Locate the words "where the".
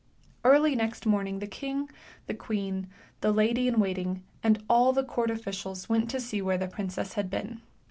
6.41-6.67